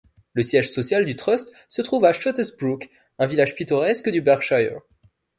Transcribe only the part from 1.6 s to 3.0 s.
se trouve à Shottesbrooke,